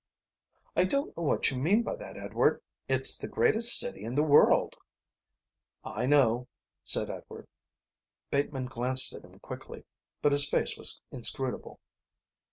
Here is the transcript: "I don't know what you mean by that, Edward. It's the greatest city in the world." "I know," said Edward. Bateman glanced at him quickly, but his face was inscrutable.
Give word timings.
"I 0.75 0.85
don't 0.85 1.15
know 1.15 1.21
what 1.21 1.51
you 1.51 1.57
mean 1.57 1.83
by 1.83 1.95
that, 1.97 2.17
Edward. 2.17 2.63
It's 2.87 3.19
the 3.19 3.27
greatest 3.27 3.79
city 3.79 4.03
in 4.03 4.15
the 4.15 4.23
world." 4.23 4.75
"I 5.83 6.07
know," 6.07 6.47
said 6.83 7.11
Edward. 7.11 7.47
Bateman 8.31 8.65
glanced 8.65 9.13
at 9.13 9.23
him 9.23 9.37
quickly, 9.41 9.83
but 10.23 10.31
his 10.31 10.49
face 10.49 10.75
was 10.75 10.99
inscrutable. 11.11 11.79